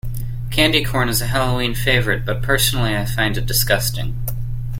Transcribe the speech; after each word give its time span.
Candy 0.49 0.83
corn 0.83 1.09
is 1.09 1.21
a 1.21 1.27
Halloween 1.27 1.75
favorite, 1.75 2.25
but 2.25 2.41
personally 2.41 2.97
I 2.97 3.05
find 3.05 3.37
it 3.37 3.45
disgusting. 3.45 4.19